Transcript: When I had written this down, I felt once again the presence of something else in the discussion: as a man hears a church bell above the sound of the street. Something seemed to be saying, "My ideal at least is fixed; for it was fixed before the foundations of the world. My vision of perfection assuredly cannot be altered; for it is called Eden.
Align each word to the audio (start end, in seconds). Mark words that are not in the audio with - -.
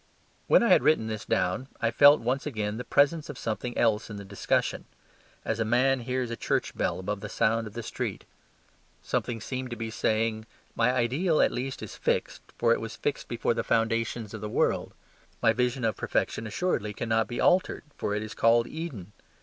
When 0.47 0.63
I 0.63 0.69
had 0.69 0.81
written 0.81 1.05
this 1.05 1.25
down, 1.25 1.67
I 1.79 1.91
felt 1.91 2.21
once 2.21 2.47
again 2.47 2.77
the 2.77 2.83
presence 2.83 3.29
of 3.29 3.37
something 3.37 3.77
else 3.77 4.09
in 4.09 4.15
the 4.15 4.25
discussion: 4.25 4.85
as 5.45 5.59
a 5.59 5.63
man 5.63 5.99
hears 5.99 6.31
a 6.31 6.35
church 6.35 6.75
bell 6.75 6.97
above 6.97 7.19
the 7.21 7.29
sound 7.29 7.67
of 7.67 7.73
the 7.73 7.83
street. 7.83 8.25
Something 9.03 9.39
seemed 9.39 9.69
to 9.69 9.75
be 9.75 9.91
saying, 9.91 10.47
"My 10.75 10.91
ideal 10.91 11.39
at 11.39 11.51
least 11.51 11.83
is 11.83 11.95
fixed; 11.95 12.41
for 12.57 12.73
it 12.73 12.81
was 12.81 12.95
fixed 12.95 13.27
before 13.27 13.53
the 13.53 13.63
foundations 13.63 14.33
of 14.33 14.41
the 14.41 14.49
world. 14.49 14.95
My 15.39 15.53
vision 15.53 15.85
of 15.85 15.97
perfection 15.97 16.47
assuredly 16.47 16.93
cannot 16.93 17.27
be 17.27 17.39
altered; 17.39 17.83
for 17.95 18.15
it 18.15 18.23
is 18.23 18.33
called 18.33 18.65
Eden. 18.65 19.11